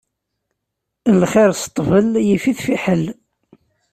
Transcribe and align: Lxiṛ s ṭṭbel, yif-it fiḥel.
Lxiṛ 1.21 1.49
s 1.61 1.63
ṭṭbel, 1.69 2.07
yif-it 2.27 2.59
fiḥel. 2.65 3.03